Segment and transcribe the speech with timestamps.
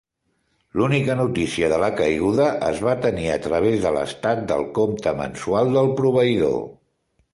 [0.79, 5.71] L'única notícia de la caiguda es va tenir a través de l'estat del compte mensual
[5.77, 6.59] del proveïdor.